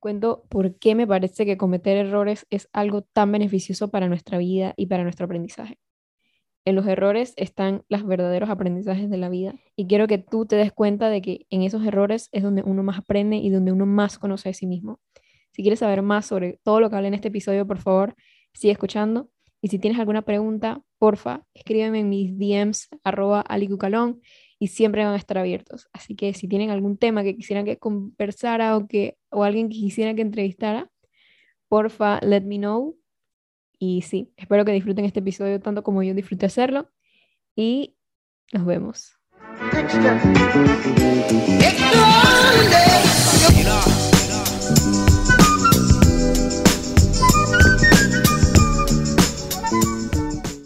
[0.00, 4.74] cuento por qué me parece que cometer errores es algo tan beneficioso para nuestra vida
[4.76, 5.78] y para nuestro aprendizaje.
[6.64, 10.56] En los errores están los verdaderos aprendizajes de la vida y quiero que tú te
[10.56, 13.86] des cuenta de que en esos errores es donde uno más aprende y donde uno
[13.86, 15.00] más conoce a sí mismo.
[15.52, 18.14] Si quieres saber más sobre todo lo que hablé en este episodio, por favor,
[18.52, 19.30] sigue escuchando.
[19.62, 24.20] Y si tienes alguna pregunta, porfa, escríbeme en mis DMs, arroba alicucalón,
[24.62, 25.88] y siempre van a estar abiertos.
[25.94, 29.76] Así que si tienen algún tema que quisieran que conversara o, que, o alguien que
[29.76, 30.90] quisiera que entrevistara,
[31.68, 32.98] porfa, let me know.
[33.78, 36.90] Y sí, espero que disfruten este episodio tanto como yo disfruté hacerlo.
[37.56, 37.96] Y
[38.52, 39.16] nos vemos.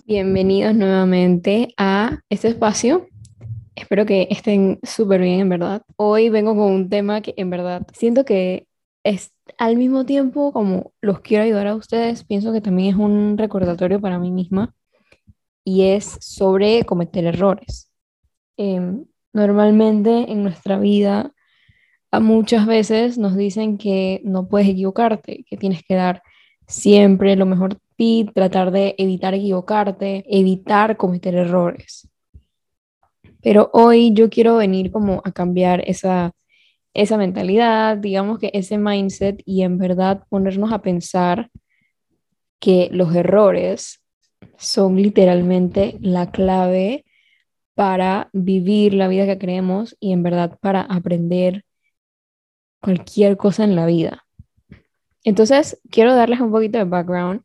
[0.04, 3.06] Bienvenidos nuevamente a este espacio
[3.74, 5.82] Espero que estén súper bien, en verdad.
[5.96, 8.66] Hoy vengo con un tema que en verdad siento que
[9.02, 13.36] es al mismo tiempo como los quiero ayudar a ustedes, pienso que también es un
[13.36, 14.74] recordatorio para mí misma
[15.64, 17.90] y es sobre cometer errores.
[18.56, 21.32] Em, normalmente en nuestra vida
[22.12, 26.22] muchas veces nos dicen que no puedes equivocarte, que tienes que dar
[26.66, 32.08] siempre lo mejor de ti, tratar de evitar equivocarte, evitar cometer errores.
[33.44, 36.32] Pero hoy yo quiero venir como a cambiar esa,
[36.94, 41.50] esa mentalidad, digamos que ese mindset y en verdad ponernos a pensar
[42.58, 44.02] que los errores
[44.56, 47.04] son literalmente la clave
[47.74, 51.64] para vivir la vida que queremos y en verdad para aprender
[52.80, 54.24] cualquier cosa en la vida.
[55.22, 57.42] Entonces, quiero darles un poquito de background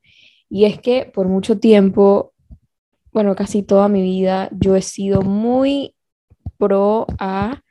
[0.49, 2.33] y es que por mucho tiempo
[3.11, 5.95] bueno, casi toda mi vida yo he sido muy
[6.57, 7.61] pro a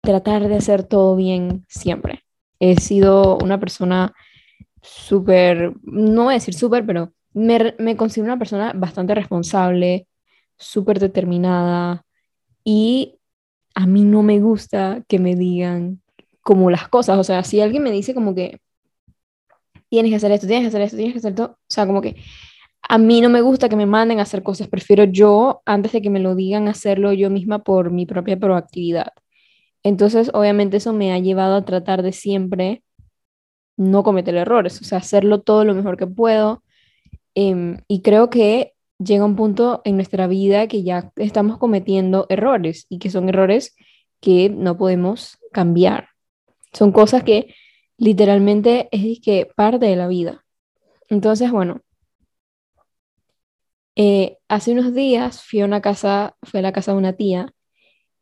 [0.00, 2.24] tratar de hacer todo bien siempre.
[2.58, 4.14] He sido una persona
[4.82, 10.06] súper, no voy a decir súper, pero me, considero una persona bastante responsable,
[10.56, 12.04] súper determinada
[12.64, 13.18] y
[13.74, 16.02] a mí no me gusta que me digan
[16.42, 18.60] como las cosas, o sea, si alguien me dice como que
[19.88, 22.00] tienes que hacer esto, tienes que hacer esto, tienes que hacer esto, o sea, como
[22.00, 22.16] que
[22.90, 26.02] a mí no me gusta que me manden a hacer cosas, prefiero yo, antes de
[26.02, 29.12] que me lo digan, hacerlo yo misma por mi propia proactividad.
[29.84, 32.82] Entonces, obviamente eso me ha llevado a tratar de siempre
[33.76, 36.64] no cometer errores, o sea, hacerlo todo lo mejor que puedo.
[37.36, 42.86] Em, y creo que llega un punto en nuestra vida que ya estamos cometiendo errores
[42.88, 43.76] y que son errores
[44.18, 46.08] que no podemos cambiar.
[46.72, 47.54] Son cosas que
[47.98, 50.44] literalmente es que parte de la vida.
[51.08, 51.82] Entonces, bueno,
[54.02, 57.52] eh, hace unos días fui a una casa, fui a la casa de una tía,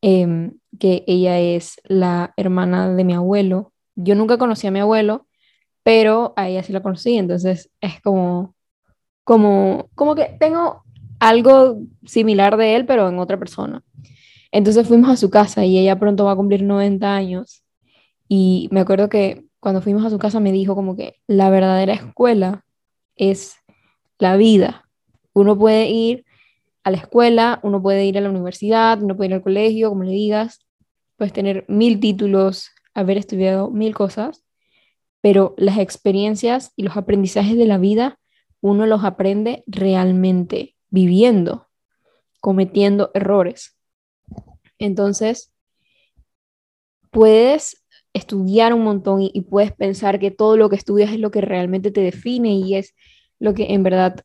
[0.01, 3.73] em, que ella es la hermana de mi abuelo.
[3.95, 5.29] Yo nunca conocí a mi abuelo,
[5.85, 8.57] pero a ella sí la conocí, entonces es como,
[9.23, 10.83] como, como que tengo
[11.21, 13.85] algo similar de él, pero en otra persona.
[14.51, 17.63] Entonces fuimos a su casa y ella pronto va a cumplir 90 años
[18.29, 21.95] y me acuerdo que cuando fuimos a su casa me dijo como que la verdadera
[21.95, 22.65] escuela
[23.17, 23.59] es
[24.19, 24.88] la vida
[25.39, 26.25] uno puede ir
[26.85, 30.05] a la escuela, uno puede ir a la universidad, uno puede ir al colegio, como
[30.05, 30.67] le digas,
[31.17, 34.45] puedes tener mil títulos, haber estudiado mil cosas,
[35.21, 38.19] pero las experiencias y los aprendizajes de la vida
[38.61, 41.69] uno los aprende realmente viviendo,
[42.41, 43.77] cometiendo errores.
[44.79, 45.53] Entonces,
[47.11, 51.31] puedes estudiar un montón y, y, puedes pensar que todo lo que estudias es lo
[51.31, 52.95] que realmente te define y es
[53.39, 54.25] lo que en verdad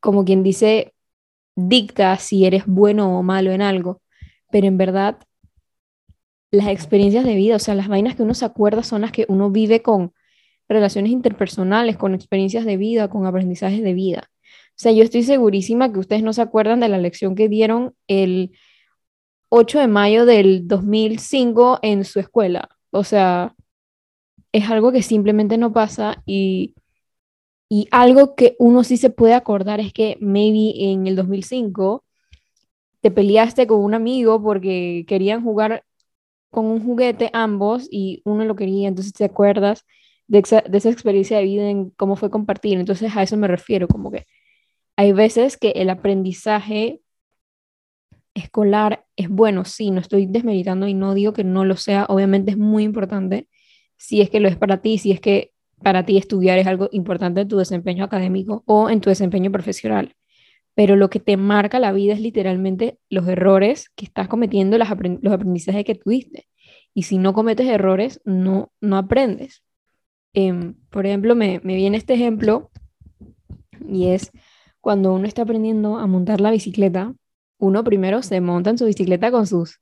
[0.00, 0.94] como quien dice,
[1.56, 4.00] dicta si eres bueno o malo en algo,
[4.50, 5.18] pero en verdad
[6.50, 9.24] las experiencias de vida, o sea, las vainas que uno se acuerda son las que
[9.28, 10.12] uno vive con
[10.68, 14.30] relaciones interpersonales, con experiencias de vida, con aprendizajes de vida.
[14.70, 17.94] O sea, yo estoy segurísima que ustedes no se acuerdan de la lección que dieron
[18.08, 18.52] el
[19.50, 22.68] 8 de mayo del 2005 en su escuela.
[22.90, 23.54] O sea,
[24.52, 26.74] es algo que simplemente no pasa y
[27.72, 32.04] y algo que uno sí se puede acordar es que maybe en el 2005
[33.00, 35.84] te peleaste con un amigo porque querían jugar
[36.50, 39.86] con un juguete ambos y uno lo quería, entonces te acuerdas
[40.26, 42.78] de esa, de esa experiencia de vida en cómo fue compartir.
[42.78, 44.26] Entonces a eso me refiero, como que
[44.96, 47.02] hay veces que el aprendizaje
[48.34, 52.50] escolar es bueno, sí, no estoy desmeritando y no digo que no lo sea, obviamente
[52.50, 53.48] es muy importante
[53.96, 55.52] si es que lo es para ti, si es que
[55.82, 60.14] para ti estudiar es algo importante en tu desempeño académico o en tu desempeño profesional.
[60.74, 64.90] Pero lo que te marca la vida es literalmente los errores que estás cometiendo, los
[64.90, 66.48] aprendizajes que tuviste.
[66.94, 69.62] Y si no cometes errores, no, no aprendes.
[70.32, 72.70] Em, por ejemplo, me, me viene este ejemplo
[73.88, 74.30] y es
[74.80, 77.14] cuando uno está aprendiendo a montar la bicicleta,
[77.58, 79.80] uno primero se monta en su bicicleta con sus,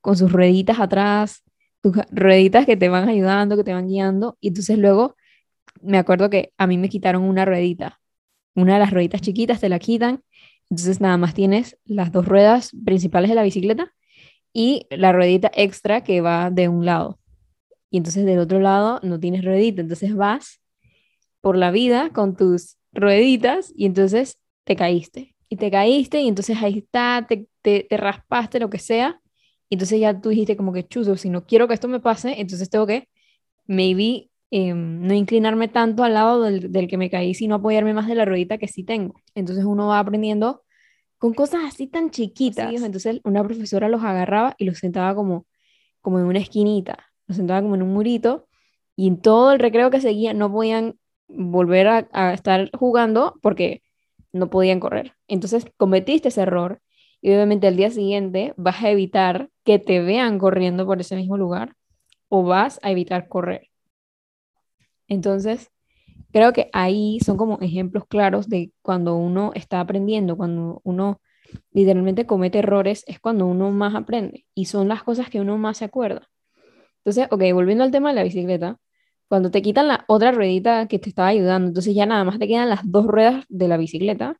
[0.00, 1.42] con sus rueditas atrás,
[1.80, 5.16] tus rueditas que te van ayudando, que te van guiando, y entonces luego
[5.82, 8.00] me acuerdo que a mí me quitaron una ruedita,
[8.54, 10.22] una de las rueditas chiquitas te la quitan,
[10.70, 13.92] entonces nada más tienes las dos ruedas principales de la bicicleta
[14.52, 17.18] y la ruedita extra que va de un lado.
[17.90, 20.60] Y entonces del otro lado no tienes ruedita, entonces vas
[21.40, 25.36] por la vida con tus rueditas y entonces te caíste.
[25.48, 29.20] Y te caíste y entonces ahí está, te, te, raspaste, lo que sea.
[29.68, 32.40] Y entonces ya tú dijiste como que chuzo, si no quiero que esto me pase,
[32.40, 33.08] entonces tengo que,
[33.66, 38.06] maybe, em, no inclinarme tanto al lado del, del, que me caí, sino apoyarme más
[38.06, 39.14] de la ruedita que sí tengo.
[39.34, 40.62] Entonces uno va aprendiendo
[41.18, 42.72] con cosas así tan chiquitas.
[42.82, 45.46] entonces una profesora los agarraba y los sentaba como,
[46.00, 48.48] como en una esquinita, los sentaba como en un murito
[48.96, 50.98] y en todo el recreo que seguía no podían
[51.28, 53.82] volver a, estar jugando porque
[54.32, 55.14] no podían correr.
[55.28, 56.80] Entonces cometiste ese error
[57.20, 61.36] y obviamente al día siguiente vas a evitar que te vean corriendo por ese mismo
[61.36, 61.74] lugar
[62.28, 63.68] o vas a evitar correr.
[65.08, 65.70] Entonces,
[66.32, 71.20] creo que ahí son como ejemplos claros de cuando uno está aprendiendo, cuando uno
[71.72, 75.78] literalmente comete errores, es cuando uno más aprende y son las cosas que uno más
[75.78, 76.28] se acuerda.
[76.98, 78.78] Entonces, ok, volviendo al tema de la bicicleta,
[79.28, 82.48] cuando te quitan la otra ruedita que te estaba ayudando, entonces ya nada más te
[82.48, 84.38] quedan las dos ruedas de la bicicleta,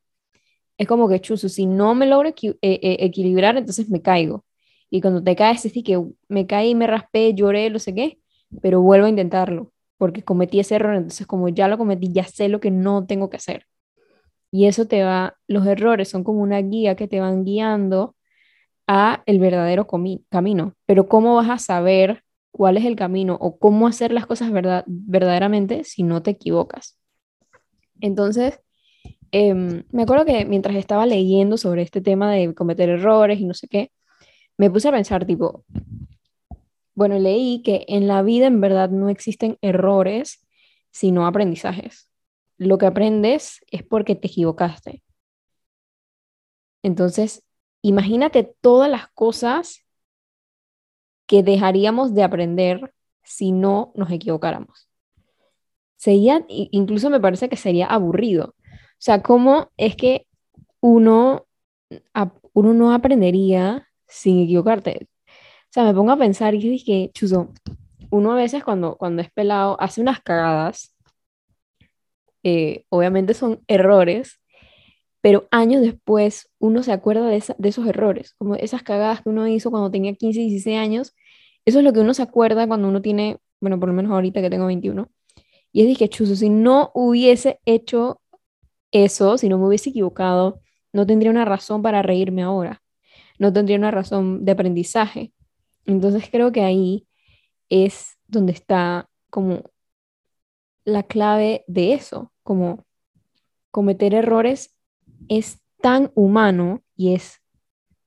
[0.78, 4.44] es como que chuzo, si no me logro eh, eh, equilibrar, entonces me caigo.
[4.90, 8.18] Y cuando te caes, es que me caí, me raspé, lloré, no sé qué,
[8.62, 12.48] pero vuelvo a intentarlo, porque cometí ese error, entonces como ya lo cometí, ya sé
[12.48, 13.66] lo que no tengo que hacer.
[14.50, 18.16] Y eso te va, los errores son como una guía que te van guiando
[18.86, 19.86] a el verdadero
[20.30, 20.74] camino.
[20.86, 22.22] Pero ¿cómo vas a saber
[22.56, 26.98] cuál es el camino o cómo hacer las cosas verdad verdaderamente si no te equivocas.
[28.00, 28.60] Entonces,
[29.30, 33.52] em, me acuerdo que mientras estaba leyendo sobre este tema de cometer errores y no
[33.52, 33.90] sé qué,
[34.56, 35.64] me puse a pensar tipo,
[36.96, 40.44] bueno, leí que en la vida en verdad no existen errores,
[40.90, 42.10] sino aprendizajes.
[42.56, 45.04] Lo que aprendes es porque te equivocaste.
[46.82, 47.44] Entonces,
[47.82, 49.84] imagínate todas las cosas
[51.26, 54.88] que dejaríamos de aprender si no nos equivocáramos.
[55.96, 58.54] Sería, incluso me parece que sería aburrido.
[58.58, 60.26] O sea, ¿cómo es que
[60.80, 61.46] uno,
[62.54, 65.08] uno no aprendería sin equivocarte?
[65.76, 67.52] Sea, me pongo a pensar y dije, chuzo,
[68.10, 70.96] uno a veces cuando, cuando es pelado hace unas cagadas,
[72.42, 74.40] eh, obviamente son errores,
[75.20, 79.70] pero años después uno se acuerda de, esos errores, como esas cagadas que uno hizo
[79.70, 81.14] cuando tenía 15, 16 años,
[81.66, 84.40] eso es lo que uno se acuerda cuando uno tiene, bueno, por lo menos ahorita
[84.40, 85.10] que tengo 21,
[85.72, 88.22] y es de que, chuzo, si no hubiese hecho
[88.92, 90.58] eso, si no me hubiese equivocado,
[90.94, 92.82] no tendría una razón para reírme ahora,
[93.38, 95.34] no tendría una razón de aprendizaje.
[95.86, 97.06] Entonces creo que ahí
[97.68, 99.70] es donde está como
[100.84, 102.86] la clave de eso, como
[103.70, 104.76] cometer errores
[105.28, 107.42] es tan humano y es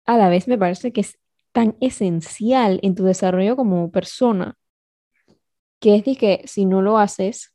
[0.05, 1.19] a la vez me parece que es
[1.51, 4.57] tan esencial en tu desarrollo como persona,
[5.79, 7.53] que es de que si no lo haces,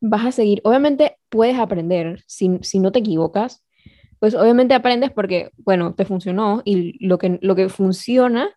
[0.00, 3.64] vas a seguir, obviamente puedes aprender si, si no te equivocas,
[4.20, 8.56] pues obviamente aprendes porque, bueno, te funcionó y lo que, lo que funciona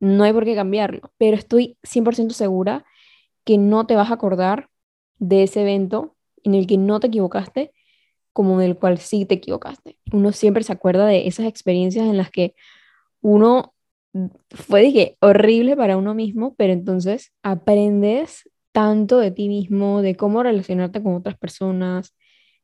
[0.00, 2.84] no hay por qué cambiarlo, pero estoy 100% segura
[3.44, 4.68] que no te vas a acordar
[5.18, 7.72] de ese evento en el que no te equivocaste
[8.32, 9.98] como del cual sí te equivocaste.
[10.12, 12.54] Uno siempre se acuerda de esas experiencias en las que
[13.20, 13.74] uno
[14.50, 20.42] fue dije, horrible para uno mismo, pero entonces aprendes tanto de ti mismo, de cómo
[20.42, 22.14] relacionarte con otras personas,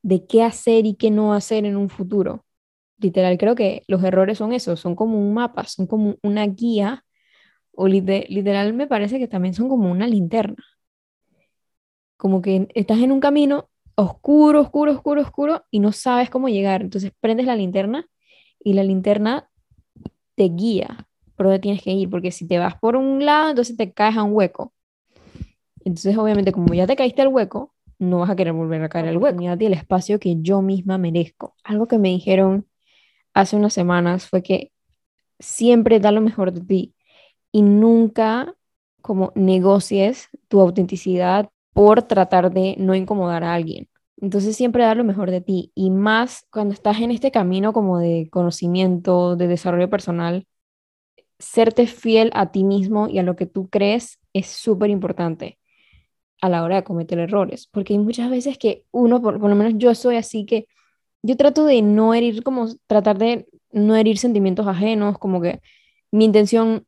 [0.03, 2.45] de qué hacer y qué no hacer en un futuro.
[2.99, 7.05] Literal, creo que los errores son eso, son como un mapa, son como una guía,
[7.77, 10.57] o literal me parece que también son como una linterna.
[12.17, 16.83] Como que estás en un camino oscuro, oscuro, oscuro, oscuro y no sabes cómo llegar.
[16.83, 18.09] Entonces prendes la linterna
[18.59, 19.51] y la linterna
[20.35, 21.07] te guía
[21.37, 24.17] por dónde tienes que ir, porque si te vas por un lado, entonces te caes
[24.17, 24.73] a un hueco.
[25.85, 29.09] Entonces, obviamente, como ya te caíste al hueco, no vas a querer volver a caer
[29.09, 29.43] al hueco.
[29.43, 31.55] Y el espacio que yo misma merezco.
[31.63, 32.67] Algo que me dijeron
[33.35, 34.73] hace unas semanas fue que
[35.39, 36.96] siempre da lo mejor de ti
[37.53, 38.55] y nunca
[39.03, 43.89] como negocies tu autenticidad por tratar de no incomodar a alguien.
[44.21, 47.99] Entonces siempre dar lo mejor de ti y más cuando estás en este camino como
[47.99, 50.47] de conocimiento, de desarrollo personal,
[51.39, 55.59] serte fiel a ti mismo y a lo que tú crees es súper importante
[56.41, 59.57] a la hora de cometer errores, porque hay muchas veces que uno, por, por, lo
[59.57, 60.67] menos yo soy así que
[61.23, 65.61] yo trato de no herir, como tratar de no herir sentimientos ajenos, como que
[66.11, 66.87] mi intención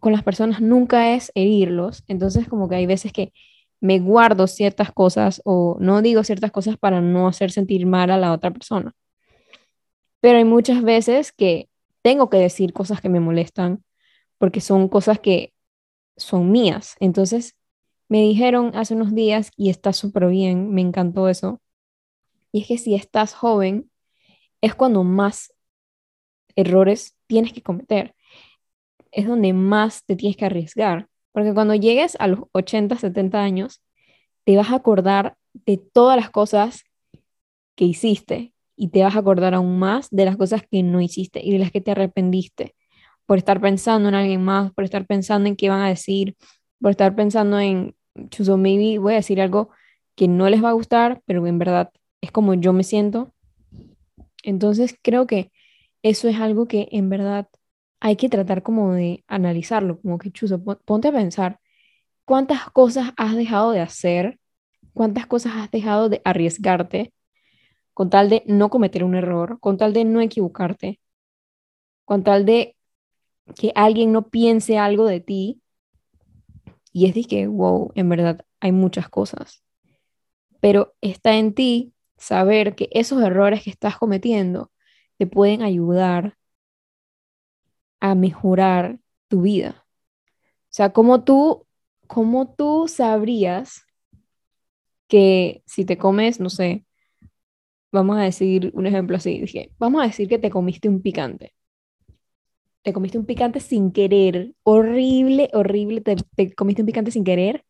[0.00, 3.32] con las personas nunca es herirlos, entonces como que hay veces que
[3.80, 8.18] me guardo ciertas cosas o no digo ciertas cosas para no hacer sentir mal a
[8.18, 8.94] la otra persona.
[10.20, 11.68] Pero hay muchas veces que
[12.02, 13.84] tengo que decir cosas que me molestan
[14.38, 15.52] porque son cosas que
[16.16, 16.96] son mías.
[17.00, 17.56] Entonces,
[18.08, 21.60] me dijeron hace unos días, y está súper bien, me encantó eso,
[22.52, 23.90] y es que si estás joven,
[24.60, 25.52] es cuando más
[26.56, 28.14] errores tienes que cometer.
[29.12, 31.08] Es donde más te tienes que arriesgar.
[31.32, 33.82] Porque cuando llegues a los 80, 70 años,
[34.44, 36.84] te vas a acordar de todas las cosas
[37.76, 41.44] que hiciste y te vas a acordar aún más de las cosas que no hiciste
[41.44, 42.74] y de las que te arrepentiste
[43.26, 46.34] por estar pensando en alguien más, por estar pensando en qué van a decir,
[46.80, 47.94] por estar pensando en,
[48.30, 49.68] chuso, maybe voy a decir algo
[50.14, 51.90] que no les va a gustar, pero en verdad
[52.22, 53.34] es como yo me siento.
[54.42, 55.52] Entonces creo que
[56.02, 57.48] eso es algo que en verdad
[58.00, 61.60] hay que tratar como de analizarlo, como que chuzo, ponte a pensar
[62.24, 64.38] cuántas cosas has dejado de hacer,
[64.94, 67.12] cuántas cosas has dejado de arriesgarte
[67.98, 71.00] con tal de no cometer un error, con tal de no equivocarte,
[72.04, 72.76] con tal de
[73.56, 75.60] que alguien no piense algo de ti.
[76.92, 79.64] Y es de que, wow, en verdad hay muchas cosas.
[80.60, 84.70] Pero está en ti saber que esos errores que estás cometiendo
[85.16, 86.37] te pueden ayudar
[88.00, 89.86] a mejorar tu vida.
[90.64, 91.66] O sea, ¿cómo tú,
[92.06, 93.84] cómo tú sabrías
[95.08, 96.84] que si te comes, no sé,
[97.92, 101.54] vamos a decir un ejemplo así, dije, vamos a decir que te comiste un picante.
[102.82, 107.64] Te comiste un picante sin querer, horrible, horrible, te, te comiste un picante sin querer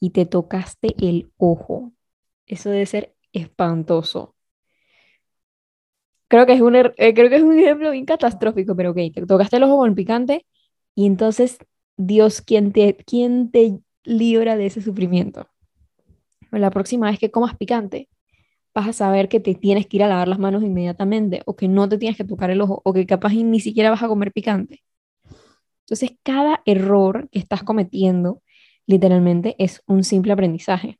[0.00, 1.92] y te tocaste el ojo.
[2.46, 4.35] Eso debe ser espantoso.
[6.28, 8.98] Creo que es un, er, eh, creo que es un ejemplo bien catastrófico, pero ok,
[9.14, 10.44] te tocaste el ojo con el picante
[10.94, 11.58] y entonces
[11.96, 15.48] Dios, ¿quién te, quién te libra de ese sufrimiento?
[16.50, 18.08] La próxima vez que comas picante,
[18.74, 21.68] vas a saber que te tienes que ir a lavar las manos inmediatamente o que
[21.68, 24.32] no te tienes que tocar el ojo o que capaz ni siquiera vas a comer
[24.32, 24.82] picante.
[25.84, 28.42] Entonces, cada error que estás cometiendo
[28.86, 30.98] literalmente es un simple aprendizaje.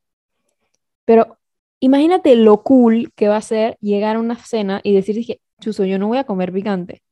[1.04, 1.38] Pero
[1.80, 5.84] Imagínate lo cool que va a ser llegar a una cena y decir que, Chuso,
[5.84, 7.02] yo no voy a comer picante.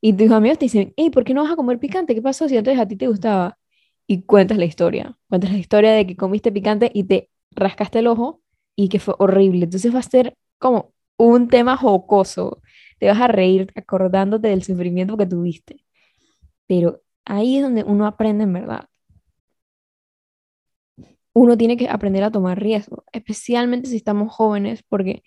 [0.00, 2.14] Y tus amigos te dicen, hey, ¿por qué no vas a comer picante?
[2.14, 3.58] ¿Qué pasó si antes a ti te gustaba?
[4.06, 5.16] Y cuentas la historia.
[5.28, 8.42] Cuentas la historia de que comiste picante y te rascaste el ojo
[8.76, 9.64] y que fue horrible.
[9.64, 12.62] Entonces va a ser como un tema jocoso.
[12.98, 15.84] Te vas a reír acordándote del sufrimiento que tuviste.
[16.66, 18.88] Pero ahí es donde uno aprende en verdad
[21.34, 25.22] uno tiene que aprender a tomar riesgo, especialmente si estamos jóvenes, porque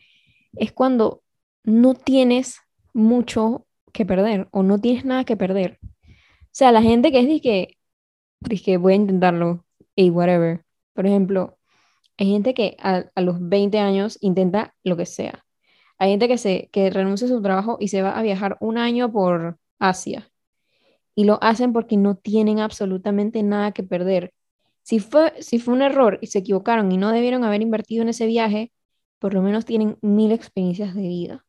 [0.54, 1.24] es cuando
[1.64, 2.60] no tienes
[2.94, 5.80] mucho que perder o no tienes nada que perder.
[5.84, 5.88] O
[6.52, 7.78] sea, la gente que es de que,
[8.64, 10.64] que voy a intentarlo y whatever.
[10.94, 11.58] Por ejemplo,
[12.18, 15.46] hay gente que a, a, los 20 años intenta lo que sea.
[15.98, 18.78] Hay gente que, se, que renuncia a su trabajo y se va a viajar un
[18.78, 20.30] año por Asia.
[21.16, 24.34] Y lo hacen porque no tienen absolutamente nada que perder.
[24.86, 28.10] Si fue, si fue un error y se equivocaron y no debieron haber invertido en
[28.10, 28.72] ese viaje,
[29.20, 31.46] por lo menos tienen mil experiencias de vida.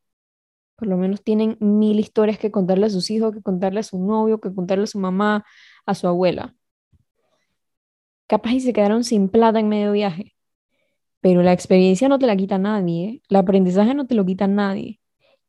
[0.75, 3.99] Por lo menos tienen mil historias que contarle a sus hijos, que contarle a su
[3.99, 5.45] novio, que contarle a su mamá,
[5.85, 6.55] a su abuela.
[8.27, 10.35] Capaz y se quedaron sin plata en medio viaje.
[11.21, 13.21] Pero la experiencia no te la quita nadie.
[13.29, 14.99] El aprendizaje no te lo quita nadie.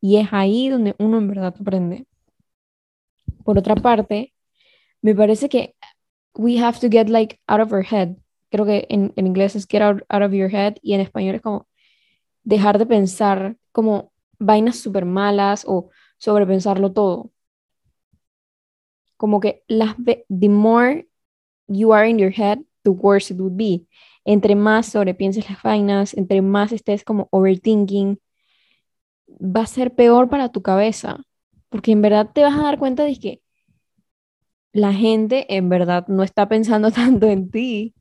[0.01, 2.07] Y es ahí donde uno en verdad aprende.
[3.45, 4.35] Por otra parte,
[5.03, 5.77] me parece que
[6.39, 8.17] we have to get like out of our head.
[8.51, 11.43] Creo que en, inglés es get out, out of your head y en español es
[11.43, 11.67] como
[12.45, 17.33] dejar de pensar como vainas súper malas o sobrepensarlo todo.
[19.17, 19.97] Como que las,
[20.29, 21.09] the more
[21.67, 23.87] you are in your head, the worse it would be.
[24.25, 28.21] Entre más sobrepienses las vainas, entre más estés como overthinking,
[29.29, 31.19] va a ser peor para tu cabeza.
[31.69, 33.43] Porque en verdad te vas a dar cuenta de que
[34.73, 37.95] la gente en verdad no está pensando tanto en ti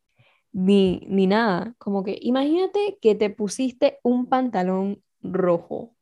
[0.53, 1.75] ni, ni nada.
[1.79, 5.95] Como que imagínate que te pusiste un pantalón rojo.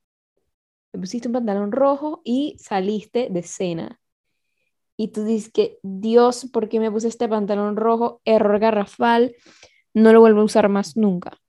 [0.92, 4.00] Te pusiste un pantalón rojo y saliste de cena.
[4.98, 8.22] Y tú dices que, Dios, ¿por qué me puse este pantalón rojo?
[8.26, 9.36] Error garrafal,
[9.94, 11.40] no lo vuelvo a usar más nunca.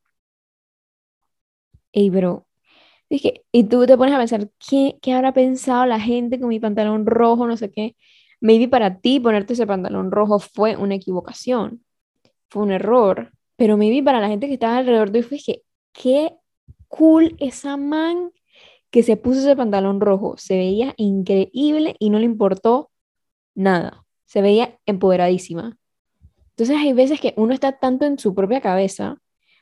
[1.93, 2.47] Ey, bro,
[3.11, 6.61] dije, y tú te pones a pensar, ¿qué, ¿qué habrá pensado la gente con mi
[6.61, 7.47] pantalón rojo?
[7.47, 7.97] No sé qué
[8.41, 11.85] maybe para ti ponerte ese pantalón rojo fue una equivocación,
[12.49, 15.63] fue un error, pero maybe para la gente que estaba alrededor de fue que,
[15.93, 16.33] qué
[16.89, 18.31] cool esa man
[18.91, 22.91] que se puso ese pantalón rojo, se veía increíble y no le importó
[23.55, 25.77] nada, se veía empoderadísima.
[26.51, 29.19] Entonces hay veces que uno está tanto en su propia cabeza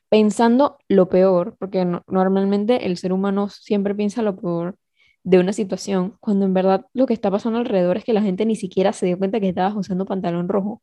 [0.09, 4.77] pensando lo peor, porque normalmente el ser humano siempre piensa lo peor
[5.25, 8.47] de una situación, cuando en verdad lo que está pasando alrededor es que la gente
[8.47, 10.83] ni siquiera se dio cuenta que estabas usando pantalón rojo.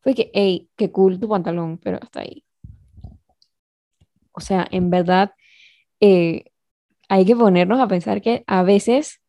[0.00, 2.44] Fue que, hey, qué cool tu pantalón, pero hasta ahí.
[4.32, 5.32] O sea, en verdad,
[6.00, 6.44] eh,
[7.08, 9.20] hay que ponernos a pensar que a veces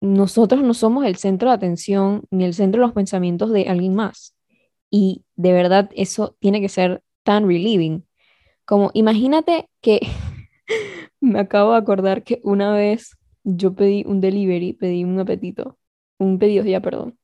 [0.00, 3.94] nosotros no somos el centro de atención ni el centro de los pensamientos de alguien
[3.94, 4.36] más.
[4.90, 8.04] Y de verdad eso tiene que ser tan relieving.
[8.66, 10.00] Como imagínate que
[11.24, 15.78] me acabo de acordar que una vez yo pedí un delivery, pedí un apetito,
[16.18, 17.18] un pedido ya, perdón.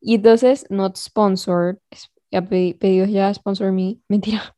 [0.00, 1.78] Y entonces, not sponsored,
[2.30, 4.56] pedí, pedidos ya, sponsor me, mentira.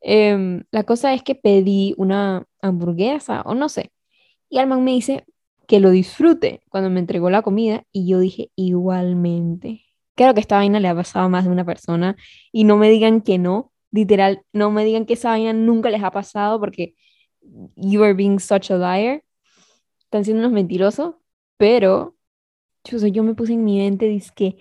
[0.00, 3.92] Em, la cosa es que pedí una hamburguesa o no sé.
[4.50, 5.24] Y Alman me dice
[5.66, 9.82] que lo disfrute cuando me entregó la comida y yo dije igualmente.
[10.14, 12.16] Claro que esta vaina le ha pasado a más de una persona
[12.52, 16.02] y no me digan que no, literal, no me digan que esa vaina nunca les
[16.02, 16.94] ha pasado porque
[17.76, 19.22] you are being such a liar.
[20.00, 21.14] Están siendo unos mentirosos,
[21.56, 22.16] pero
[22.84, 24.58] yo, yo me puse en mi mente, dice que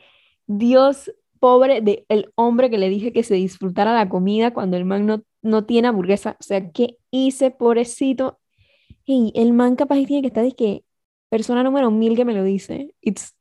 [0.47, 4.85] Dios pobre del el hombre que le dije que se disfrutara la comida cuando el
[4.85, 6.37] man no, no tiene hamburguesa.
[6.39, 8.39] O sea, ¿qué hice, pobrecito?
[9.05, 10.85] Y el man capaz tiene que estar, es que
[11.29, 12.95] persona número mil que me lo dice.
[13.01, 13.35] It's,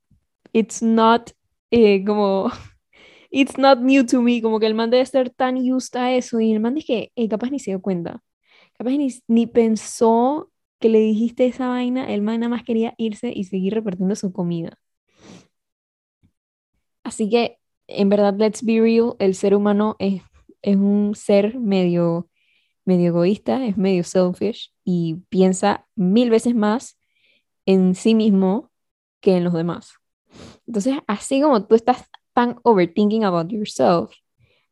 [0.52, 1.30] it's not
[1.70, 2.50] eh, como,
[3.30, 6.40] it's not new to me, como que el man debe estar tan used a eso
[6.40, 8.22] y el man dice que capaz ni se dio cuenta,
[9.28, 13.74] ni pensó que le dijiste esa vaina, el man nada más quería irse y seguir
[13.74, 14.78] repartiendo su comida.
[17.04, 20.22] Así que, en verdad, let's be real, el ser humano es,
[20.62, 22.28] es un ser medio,
[22.84, 26.98] medio egoísta, es medio selfish y piensa mil veces más
[27.66, 28.70] en sí mismo
[29.20, 29.94] que en los demás.
[30.66, 34.12] Entonces, así como tú estás tan overthinking about yourself,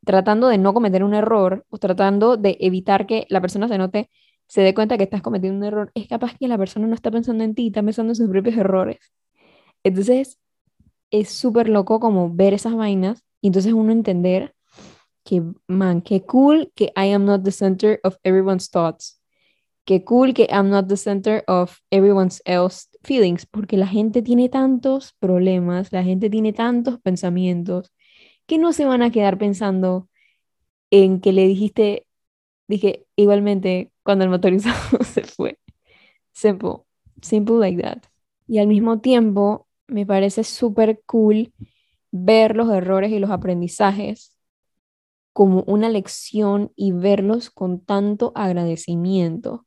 [0.05, 4.11] tratando de no cometer un error o tratando de evitar que la persona se note,
[4.47, 7.11] se dé cuenta que estás cometiendo un error, es capaz que la persona no está
[7.11, 8.99] pensando en ti, está pensando en sus propios errores.
[9.85, 10.39] Entonces,
[11.11, 14.55] es súper loco como ver esas vainas y entonces uno entender
[15.25, 19.21] que, man, qué cool que I am not the center of everyone's thoughts.
[19.85, 24.49] Qué cool que I'm not the center of everyone's else feelings, porque la gente tiene
[24.49, 27.93] tantos problemas, la gente tiene tantos pensamientos,
[28.51, 30.09] que no se van a quedar pensando
[30.91, 32.09] en que le dijiste,
[32.67, 35.61] dije, igualmente, cuando el motorizado se fue.
[36.33, 36.79] Simple,
[37.23, 38.03] simple like that.
[38.49, 41.53] Y al mismo tiempo, me parece súper cool
[42.11, 44.37] ver los errores y los aprendizajes
[45.33, 49.65] como una lección y verlos con tanto agradecimiento.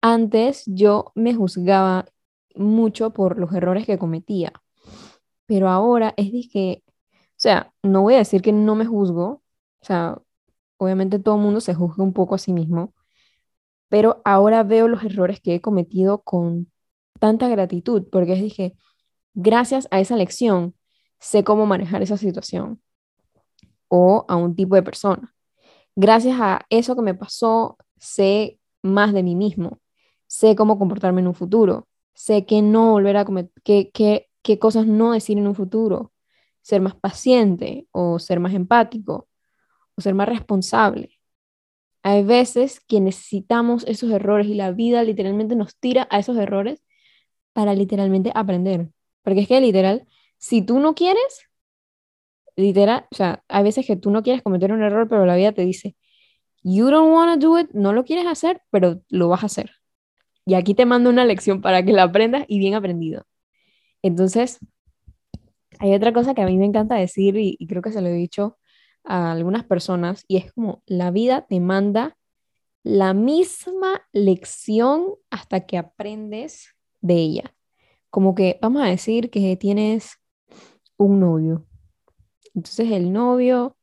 [0.00, 2.06] Antes yo me juzgaba
[2.54, 4.54] mucho por los errores que cometía.
[5.44, 6.82] Pero ahora es de que,
[7.42, 9.42] sea, no voy a decir que no me juzgo,
[9.80, 10.18] o sea,
[10.78, 12.94] obviamente todo el mundo se juzga un poco a sí mismo,
[13.88, 16.70] pero ahora veo los errores que he cometido con
[17.20, 18.76] tanta gratitud, porque dije,
[19.34, 20.74] gracias a esa lección
[21.20, 22.82] sé cómo manejar esa situación
[23.88, 25.34] o a un tipo de persona.
[25.96, 29.80] Gracias a eso que me pasó, sé más de mí mismo,
[30.26, 34.86] sé cómo comportarme en un futuro, sé que no volver a cometer, qué, qué cosas
[34.86, 36.11] no decir en un futuro,
[36.62, 39.28] ser más paciente o ser más empático
[39.96, 41.18] o ser más responsable.
[42.02, 46.82] Hay veces que necesitamos esos errores y la vida literalmente nos tira a esos errores
[47.52, 48.90] para literalmente aprender.
[49.22, 50.06] Porque es que literal,
[50.38, 51.48] si tú no quieres,
[52.56, 55.52] literal, o sea, hay veces que tú no quieres cometer un error, pero la vida
[55.52, 55.96] te dice,
[56.62, 59.70] you don't want to do it, no lo quieres hacer, pero lo vas a hacer.
[60.44, 63.26] Y aquí te mando una lección para que la aprendas y bien aprendido.
[64.02, 64.58] Entonces,
[65.82, 68.12] hay otra cosa que a mí me encanta decir y, creo que se lo he
[68.12, 68.56] dicho
[69.02, 72.16] a algunas personas y es como la vida te manda
[72.84, 76.68] la misma lección hasta que aprendes
[77.00, 77.56] de ella.
[78.10, 80.20] Como que vamos a decir que tienes
[80.98, 81.66] un novio.
[82.54, 83.76] Entonces el novio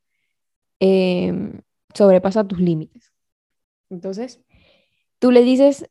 [0.80, 1.62] em,
[1.94, 3.12] sobrepasa tus límites.
[3.90, 4.42] Entonces
[5.20, 5.90] tú le dices,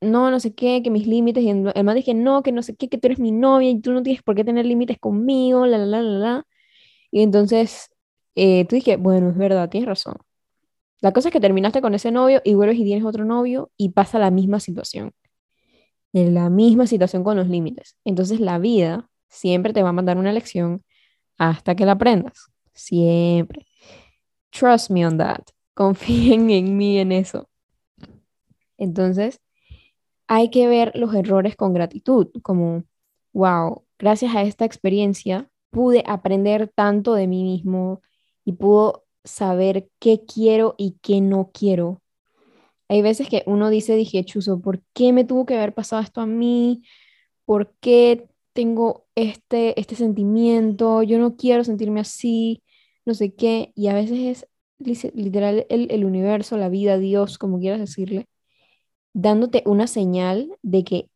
[0.00, 2.76] no, no sé qué, que mis límites, y el man dije, no, que no sé
[2.76, 5.66] qué, que tú eres mi novia y tú no tienes por qué tener límites conmigo,
[5.66, 6.46] la, la, la, la.
[7.10, 7.90] Y entonces
[8.34, 10.16] eh, tú dije, bueno, es verdad, tienes razón.
[11.00, 13.90] La cosa es que terminaste con ese novio y vuelves y tienes otro novio y
[13.90, 15.12] pasa la misma situación.
[16.12, 17.96] En la misma situación con los límites.
[18.04, 20.82] Entonces la vida siempre te va a mandar una lección
[21.38, 22.50] hasta que la aprendas.
[22.74, 23.66] Siempre.
[24.50, 25.42] Trust me on that.
[25.74, 27.48] Confíen en mí en eso.
[28.76, 29.40] Entonces,
[30.28, 32.84] hay que ver los errores con gratitud, como,
[33.32, 38.02] wow, gracias a esta experiencia pude aprender tanto de mí mismo
[38.44, 42.02] y puedo saber qué quiero y qué no quiero.
[42.88, 46.20] Hay veces que uno dice, dije, Chuzo, ¿por qué me tuvo que haber pasado esto
[46.20, 46.82] a mí?
[47.44, 51.02] ¿Por qué tengo este, este sentimiento?
[51.02, 52.62] Yo no quiero sentirme así,
[53.04, 53.72] no sé qué.
[53.74, 54.46] Y a veces
[54.78, 58.26] es literal el, el universo, la vida, Dios, como quieras decirle,
[59.18, 61.10] dándote una señal de que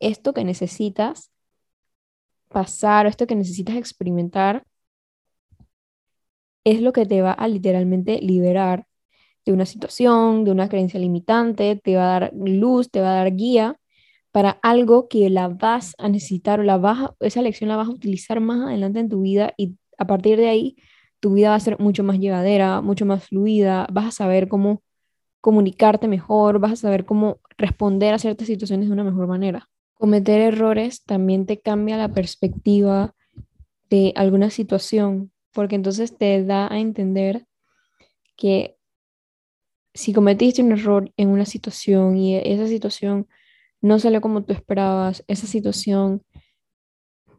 [0.00, 1.30] esto que necesitas
[2.48, 4.64] pasar o esto que necesitas experimentar
[6.64, 8.86] es lo que te va a literalmente liberar
[9.44, 13.24] de una situación, de una creencia limitante, te va a dar luz, te va a
[13.24, 13.76] dar guía
[14.30, 17.92] para algo que la vas a necesitar o la vas esa lección la vas a
[17.92, 20.76] utilizar más adelante en tu vida y a partir de ahí
[21.20, 24.82] tu vida va a ser mucho más llevadera, mucho más fluida, vas a saber cómo
[25.42, 29.68] comunicarte mejor, vas a saber cómo responder a ciertas situaciones de una mejor manera.
[29.92, 33.14] Cometer errores también te cambia la perspectiva
[33.90, 37.44] de alguna situación, porque entonces te da a entender
[38.36, 38.76] que
[39.94, 43.26] si cometiste un error en una situación y esa situación
[43.80, 46.22] no salió como tú esperabas, esa situación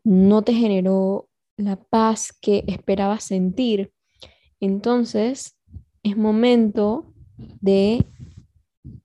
[0.04, 3.94] no te generó la paz que esperabas sentir,
[4.60, 5.58] entonces
[6.04, 7.13] es momento
[7.62, 8.06] de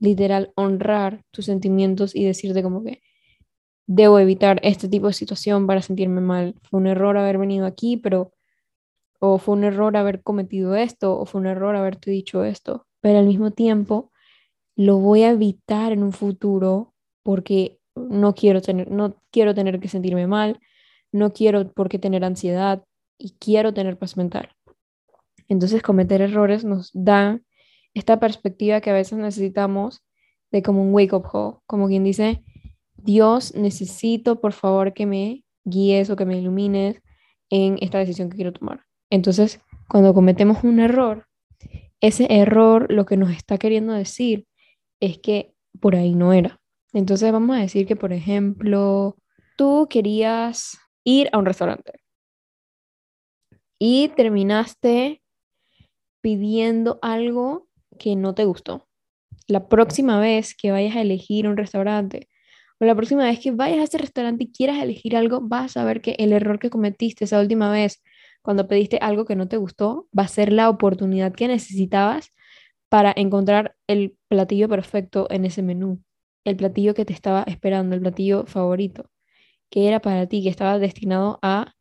[0.01, 3.01] literal honrar tus sentimientos y decirte como que
[3.87, 6.55] debo evitar este tipo de situación para sentirme mal.
[6.63, 8.33] Fue un error haber venido aquí, pero
[9.21, 13.19] o fue un error haber cometido esto, o fue un error haberte dicho esto, pero
[13.19, 14.13] al mismo tiempo
[14.77, 19.89] lo voy a evitar en un futuro porque no quiero tener, no quiero tener que
[19.89, 20.61] sentirme mal,
[21.11, 22.85] no quiero por qué tener ansiedad
[23.19, 24.51] y quiero tener paz mental.
[25.49, 27.41] Entonces cometer errores nos da
[27.95, 30.03] esta perspectiva que a veces necesitamos
[30.51, 32.43] de como un wake up call, como quien dice,
[32.97, 37.03] Dios, necesito por favor que me guíes o que me ilumines
[37.51, 38.85] en esta decisión que quiero tomar.
[39.11, 41.27] Entonces, cuando cometemos un error,
[42.01, 44.47] ese error lo que nos está queriendo decir
[45.01, 46.61] es que por ahí no era.
[46.93, 49.17] Entonces vamos a decir que, por ejemplo,
[49.57, 51.93] tú querías ir a un restaurante
[53.79, 55.23] y terminaste
[56.21, 57.68] pidiendo algo
[57.99, 58.89] que no te gustó.
[59.49, 62.29] La próxima vez que vayas a elegir un restaurante
[62.81, 65.81] o la próxima vez que vayas a ese restaurante y quieras elegir algo, vas a
[65.81, 68.03] saber que el error que cometiste esa última vez
[68.43, 72.33] cuando pediste algo que no te gustó va a ser la oportunidad que necesitabas
[72.89, 76.03] para encontrar el platillo perfecto en ese menú,
[76.45, 79.11] el platillo que te estaba esperando, el platillo favorito,
[79.71, 81.75] que era para ti, que estaba destinado a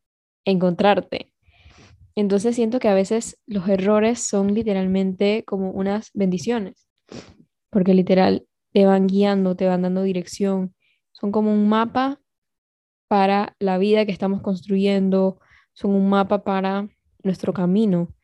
[0.45, 1.31] encontrarte.
[2.17, 6.87] Entonces siento que a veces los errores son literalmente como unas bendiciones,
[7.69, 10.73] porque literal te van guiando, te van dando dirección,
[11.11, 12.19] son como un mapa
[13.07, 15.39] para la vida que estamos construyendo,
[15.73, 16.89] son un mapa para
[17.21, 18.15] nuestro camino.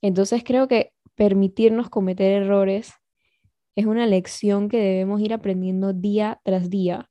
[0.00, 2.92] Entonces creo que permitirnos cometer errores
[3.74, 7.10] es una lección que debemos ir aprendiendo día tras día.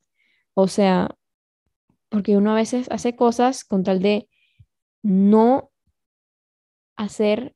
[0.53, 1.17] O sea,
[2.07, 4.29] porque uno a veces hace cosas con tal de
[5.03, 5.69] no
[6.99, 7.55] hacer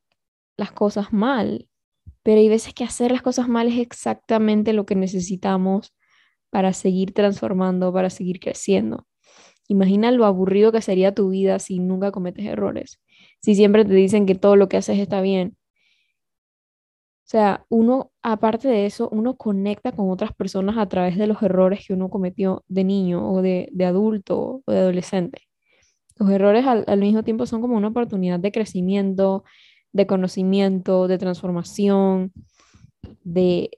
[0.58, 1.70] las cosas mal,
[2.24, 5.94] pero hay veces que hacer las cosas mal es exactamente lo que necesitamos
[6.50, 9.08] para seguir transformando, para seguir creciendo.
[9.68, 13.02] Imagina lo aburrido que sería tu vida si nunca cometes errores,
[13.42, 15.58] si siempre te dicen que todo lo que haces está bien.
[17.26, 21.42] O sea, uno, aparte de eso, uno conecta con otras personas a través de los
[21.42, 25.42] errores que uno cometió de niño o de, adulto o de adolescente.
[26.18, 29.44] Los errores al, mismo tiempo son como una oportunidad de crecimiento,
[29.92, 32.32] de conocimiento, de transformación,
[33.24, 33.72] de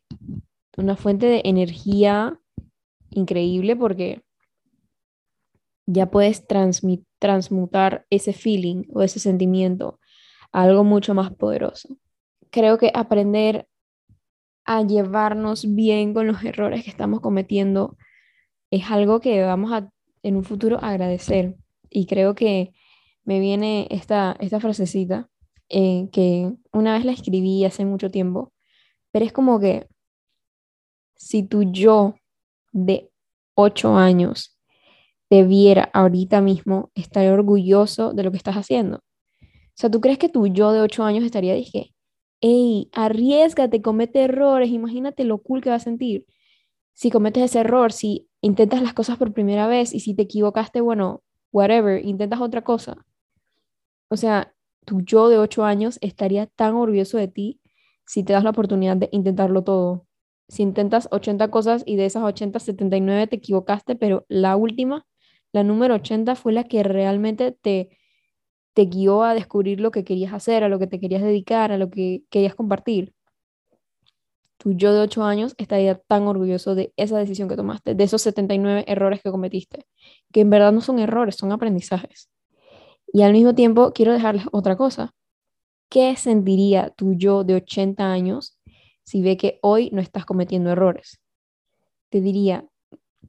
[0.78, 2.40] una fuente de energía
[3.10, 4.22] increíble porque
[5.86, 6.46] ya puedes
[7.20, 10.00] transmutar ese feeling o ese sentimiento
[10.52, 11.98] a algo mucho más poderoso.
[12.50, 13.68] Creo que aprender
[14.66, 17.98] a llevarnos bien con los errores que estamos cometiendo
[18.72, 19.90] es algo que vamos a
[20.24, 21.56] en un futuro agradecer
[21.96, 22.74] y creo que
[23.24, 25.30] me viene esta, esta frasecita
[25.70, 28.54] eh, que una vez la escribí hace mucho tiempo,
[29.12, 29.88] pero es como que
[31.16, 32.16] si tu yo
[32.72, 33.10] de
[33.56, 34.60] ocho años
[35.30, 38.98] te viera ahorita mismo, estaría orgulloso de lo que estás haciendo.
[38.98, 41.96] O sea, ¿tú crees que tu yo de ocho años estaría, dije,
[42.42, 46.26] hey, arriesgate, comete errores, imagínate lo cool que va a sentir
[46.96, 50.80] si cometes ese error, si intentas las cosas por primera vez y si te equivocaste,
[50.80, 51.24] bueno,
[51.56, 52.98] whatever, intentas otra cosa.
[54.10, 54.54] O sea,
[54.86, 57.62] tu yo de 8 años estaría tan orgulloso de ti
[58.06, 60.06] si te das la oportunidad de intentarlo todo.
[60.50, 65.08] Si intentas 80 cosas y de esas 80, 79 te equivocaste, pero la última,
[65.54, 67.98] la número 80, fue la que realmente te,
[68.74, 71.78] te guió a descubrir lo que querías hacer, a lo que te querías dedicar, a
[71.78, 73.14] lo que querías compartir.
[74.58, 78.22] Tu yo de 8 años estaría tan orgulloso de esa decisión que tomaste, de esos
[78.22, 79.86] 79 errores que cometiste,
[80.36, 82.30] que en verdad no son errores, son aprendizajes.
[83.08, 85.16] Y al mismo tiempo quiero dejarles otra cosa.
[85.90, 88.60] ¿Qué sentiría tu yo de 80 años
[89.06, 91.22] si ve que hoy no estás cometiendo errores?
[92.10, 92.66] Te diría,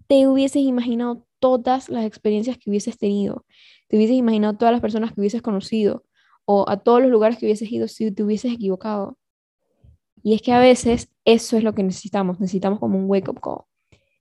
[0.08, 3.46] te hubieses imaginado todas las experiencias que hubieses tenido,
[3.86, 6.02] te hubieses imaginado todas las personas que hubieses conocido
[6.44, 9.16] o a todos los lugares que hubieses ido si te hubieses equivocado.
[10.24, 13.65] Y es que a veces eso es lo que necesitamos, necesitamos como un wake-up call.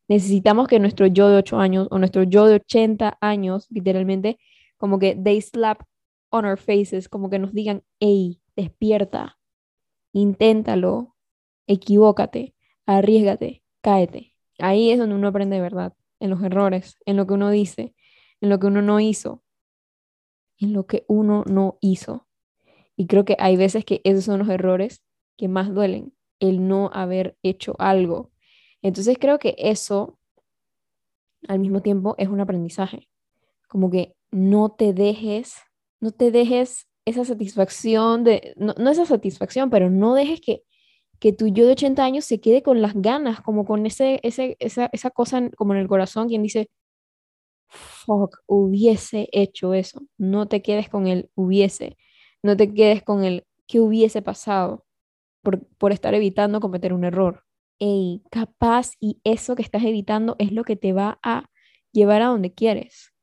[0.08, 4.38] Necesitamos que nuestro yo de 8 años o nuestro yo de 80 años, literalmente,
[4.78, 5.82] como que they slap
[6.30, 9.38] on our faces, como que nos digan, hey, despierta,
[10.14, 11.16] inténtalo,
[11.68, 14.34] equivócate, arriesgate, cáete.
[14.60, 17.96] Ahí es donde uno aprende de verdad, en los errores, en lo que uno dice,
[18.42, 19.44] en lo que uno no hizo,
[20.58, 22.28] en lo que uno no hizo.
[22.96, 25.04] Y creo que hay veces que esos son los errores
[25.38, 28.32] que más duelen, el no haber hecho algo.
[28.86, 30.20] Entonces creo que eso
[31.48, 33.10] al mismo tiempo es un aprendizaje.
[33.68, 35.56] Como que no te dejes,
[36.00, 40.62] no te dejes esa satisfacción de, no, esa satisfacción, pero no dejes que,
[41.20, 44.56] que tu yo de 80 años se quede con las ganas, como con ese, ese,
[44.60, 46.70] esa, esa cosa como en el corazón, quien dice,
[47.68, 50.02] fuck, hubiese hecho eso.
[50.20, 51.98] No te quedes con el hubiese,
[52.44, 54.86] no te quedes con el que hubiese pasado
[55.42, 57.45] por, por estar evitando cometer un error.
[58.32, 61.50] Capaz y eso que estás evitando es lo que te va a
[61.92, 63.14] llevar a donde quieres.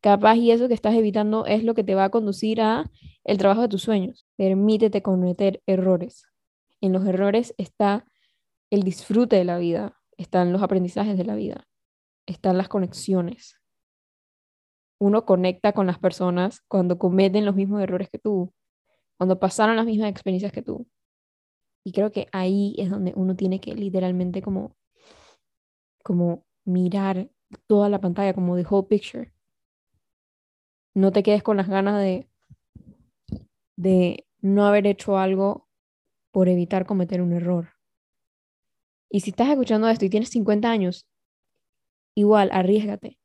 [0.00, 2.90] Capaz y eso que estás evitando es lo que te va a conducir a
[3.24, 4.26] el trabajo de tus sueños.
[4.36, 6.24] Permítete cometer errores.
[6.80, 8.06] En los errores está
[8.70, 11.66] el disfrute de la vida, están los aprendizajes de la vida,
[12.26, 13.60] están las conexiones.
[15.00, 18.52] Uno conecta con las personas cuando cometen los mismos errores que tú,
[19.16, 20.86] cuando pasaron las mismas experiencias que tú.
[21.88, 24.76] Y creo que ahí es donde uno tiene que literalmente como,
[26.02, 27.30] como mirar
[27.66, 29.32] toda la pantalla, como the whole picture
[30.98, 32.28] no te quedes con las ganas de,
[33.76, 35.68] de no haber hecho algo
[36.32, 37.68] por evitar cometer un error.
[39.08, 41.06] Y si estás escuchando esto y tienes 50 años,
[42.16, 43.16] igual, arriesgate.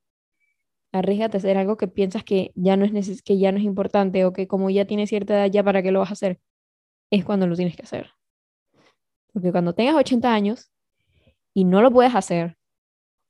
[0.91, 4.23] Arriesgate a hacer algo que piensas que ya no es, que ya no es importante
[4.23, 6.39] o que como ya tienes cierta edad, ya para qué lo vas a hacer.
[7.09, 8.11] Es cuando lo tienes que hacer.
[9.33, 10.71] Porque cuando tengas 80 años
[11.53, 12.57] y no lo puedes hacer,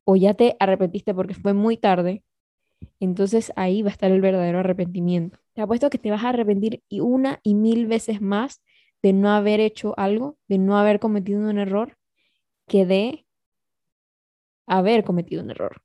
[0.06, 2.24] o ya te arrepentiste porque fue muy tarde,
[3.00, 5.40] entonces ahí va a estar el verdadero arrepentimiento.
[5.54, 8.62] Te apuesto que te vas a arrepentir una y mil veces más
[9.02, 11.98] de no haber hecho algo, de no haber cometido un error,
[12.68, 13.26] que de
[14.66, 15.82] haber cometido un error.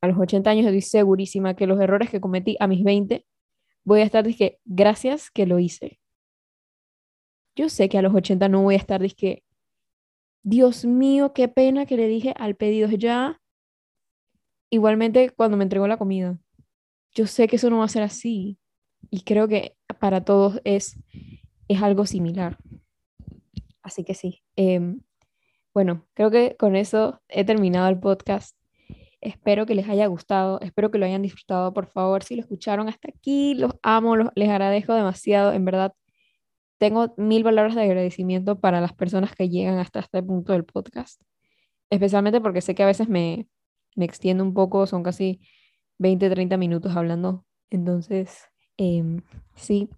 [0.00, 3.26] A los 80 años estoy segurísima que los errores que cometí a mis 20,
[3.84, 6.00] voy a estar dije, gracias que lo hice.
[7.56, 9.42] Yo sé que a los 80 no voy a estar dije,
[10.42, 13.40] Dios mío, qué pena que le dije al pedido ya
[14.70, 16.38] Igualmente cuando me entregó la comida,
[17.14, 18.58] yo sé que eso no va a ser así
[19.10, 20.98] y creo que para todos es,
[21.68, 22.58] es algo similar.
[23.82, 24.42] Así que sí.
[24.56, 25.00] Em,
[25.72, 28.56] bueno, creo que con eso he terminado el podcast.
[29.20, 31.72] Espero que les haya gustado, espero que lo hayan disfrutado.
[31.72, 35.52] Por favor, si lo escucharon hasta aquí, los amo, los, les agradezco demasiado.
[35.52, 35.94] En verdad,
[36.78, 41.20] tengo mil palabras de agradecimiento para las personas que llegan hasta este punto del podcast.
[41.90, 43.48] Especialmente porque sé que a veces me,
[43.94, 45.40] me extiendo un poco, son casi
[45.98, 47.44] 20, 30 minutos hablando.
[47.70, 48.44] Entonces,
[48.76, 49.22] em,
[49.54, 49.88] sí,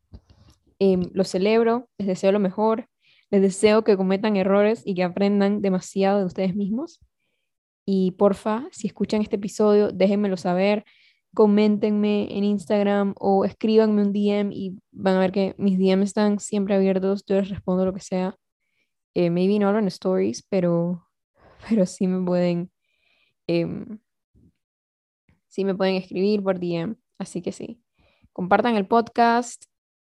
[0.78, 2.88] em, lo celebro, les deseo lo mejor,
[3.30, 7.00] les deseo que cometan errores y que aprendan demasiado de ustedes mismos.
[7.84, 10.84] Y porfa, si escuchan este episodio, déjenmelo saber,
[11.34, 16.40] coméntenme en Instagram o escríbanme un DM y van a ver que mis DM están
[16.40, 18.36] siempre abiertos, yo les respondo lo que sea.
[19.14, 21.06] Eh, maybe no en stories, pero,
[21.68, 22.70] pero sí me pueden
[23.48, 23.98] Em,
[25.48, 27.82] sí me pueden escribir por DM, así que sí.
[28.32, 29.64] Compartan el podcast,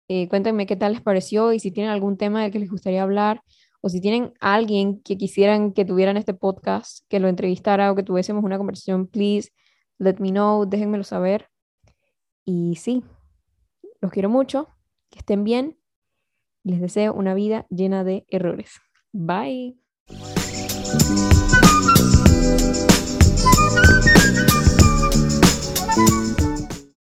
[0.08, 3.02] eh, cuéntenme qué tal les pareció y si tienen algún tema del que les gustaría
[3.02, 3.42] hablar
[3.82, 8.02] o si tienen alguien que quisieran que tuvieran este podcast, que lo entrevistara o que
[8.02, 9.50] tuviésemos una conversación, please
[9.98, 11.48] let me know, déjenmelo saber.
[12.44, 13.04] Y sí,
[14.00, 14.68] los quiero mucho,
[15.10, 15.78] que estén bien
[16.64, 18.80] les deseo una vida llena de errores.
[19.12, 19.78] Bye.